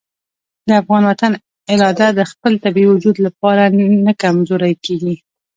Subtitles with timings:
[0.67, 1.31] د افغان وطن
[1.73, 3.63] اراده د خپل طبیعي وجود لپاره
[4.05, 5.15] نه کمزورې کوي.